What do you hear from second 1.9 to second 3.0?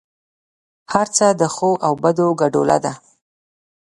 بدو ګډوله ده.